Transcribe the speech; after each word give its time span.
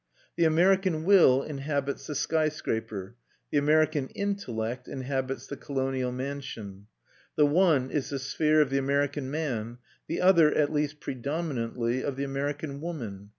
The 0.35 0.45
American 0.45 1.03
Will 1.03 1.43
inhabits 1.43 2.07
the 2.07 2.15
sky 2.15 2.49
scraper; 2.49 3.17
the 3.51 3.59
American 3.59 4.07
Intellect 4.15 4.87
inhabits 4.87 5.45
the 5.45 5.55
colonial 5.57 6.11
mansion. 6.11 6.87
The 7.35 7.45
one 7.45 7.91
is 7.91 8.09
the 8.09 8.17
sphere 8.17 8.61
of 8.61 8.71
the 8.71 8.79
American 8.79 9.29
man; 9.29 9.77
the 10.07 10.19
other, 10.21 10.51
at 10.55 10.73
least 10.73 11.01
predominantly, 11.01 12.03
of 12.03 12.15
the 12.15 12.23
American 12.23 12.81
woman. 12.81 13.29